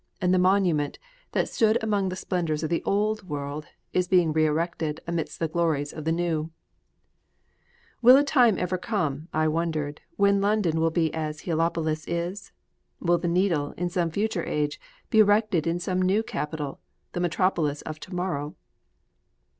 And 0.19 0.33
the 0.33 0.39
monument, 0.39 0.97
that 1.33 1.47
stood 1.47 1.77
among 1.79 2.09
the 2.09 2.15
splendors 2.15 2.63
of 2.63 2.71
the 2.71 2.81
old 2.85 3.29
world, 3.29 3.67
is 3.93 4.07
being 4.07 4.33
re 4.33 4.47
erected 4.47 4.99
amidst 5.05 5.37
the 5.37 5.47
glories 5.47 5.93
of 5.93 6.05
the 6.05 6.11
new! 6.11 6.49
Will 8.01 8.17
a 8.17 8.23
time 8.23 8.57
ever 8.57 8.79
come, 8.79 9.27
I 9.31 9.47
wondered, 9.47 10.01
when 10.17 10.41
London 10.41 10.79
will 10.79 10.89
be 10.89 11.13
as 11.13 11.41
Heliopolis 11.41 12.07
is? 12.07 12.51
Will 12.99 13.19
the 13.19 13.27
Needle, 13.27 13.75
in 13.77 13.89
some 13.91 14.09
future 14.09 14.43
age, 14.43 14.81
be 15.11 15.19
erected 15.19 15.67
in 15.67 15.77
some 15.77 16.01
new 16.01 16.23
capital 16.23 16.79
in 16.79 16.79
the 17.11 17.19
metropolis 17.19 17.83
of 17.83 17.99
To 17.99 18.15
morrow? 18.15 18.55